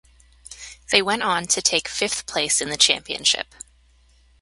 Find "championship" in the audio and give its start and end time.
2.75-3.53